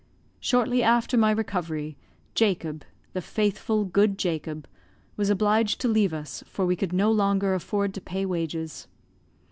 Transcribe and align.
Shortly 0.39 0.81
after 0.81 1.15
my 1.15 1.29
recovery, 1.29 1.95
Jacob 2.33 2.83
the 3.13 3.21
faithful, 3.21 3.85
good 3.85 4.17
Jacob 4.17 4.67
was 5.15 5.29
obliged 5.29 5.79
to 5.81 5.87
leave 5.87 6.11
us, 6.11 6.43
for 6.47 6.65
we 6.65 6.75
could 6.75 6.91
no 6.91 7.11
longer 7.11 7.53
afford 7.53 7.93
to 7.93 8.01
pay 8.01 8.25
wages. 8.25 8.87